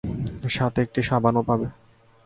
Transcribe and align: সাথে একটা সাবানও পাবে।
সাথে 0.49 0.79
একটা 0.81 1.01
সাবানও 1.01 1.41
পাবে। 1.43 1.67